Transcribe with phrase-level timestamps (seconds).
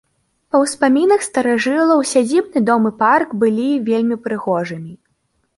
[0.53, 4.91] Па ўспамінах старажылаў сядзібны дом і парк былі вельмі прыгожымі.